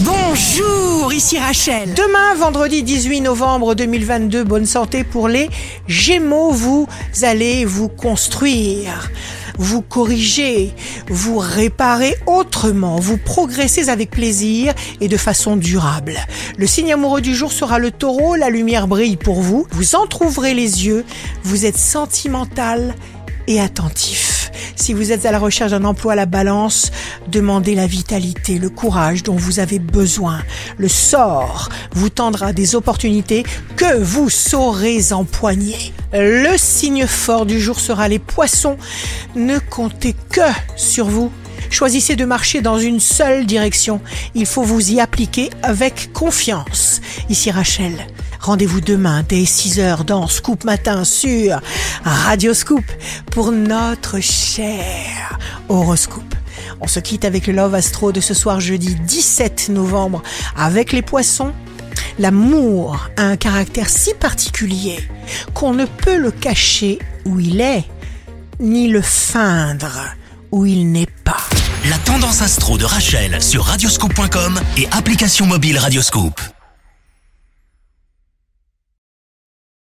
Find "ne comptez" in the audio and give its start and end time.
39.34-40.14